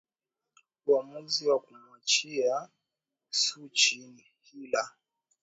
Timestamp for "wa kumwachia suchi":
1.49-3.97